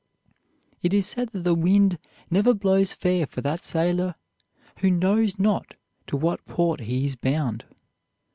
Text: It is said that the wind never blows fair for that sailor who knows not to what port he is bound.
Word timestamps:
It 0.81 0.95
is 0.95 1.05
said 1.05 1.29
that 1.29 1.43
the 1.43 1.53
wind 1.53 1.99
never 2.31 2.55
blows 2.55 2.91
fair 2.91 3.27
for 3.27 3.41
that 3.41 3.63
sailor 3.63 4.15
who 4.79 4.89
knows 4.89 5.37
not 5.37 5.75
to 6.07 6.17
what 6.17 6.43
port 6.47 6.79
he 6.79 7.05
is 7.05 7.15
bound. 7.15 7.65